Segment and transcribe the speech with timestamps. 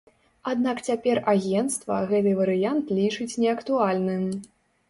[0.51, 4.29] Аднак цяпер агенцтва гэты варыянт лічыць неактуальным.